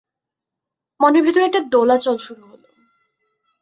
[0.99, 2.67] মনের ভেতর একটা দোলাচল শুরু হলো।